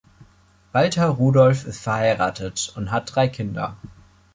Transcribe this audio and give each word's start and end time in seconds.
Walter 0.71 1.09
Rudolf 1.09 1.65
ist 1.67 1.83
verheiratet 1.83 2.73
und 2.75 2.89
hat 2.91 3.15
drei 3.15 3.27
Kinder. 3.27 3.77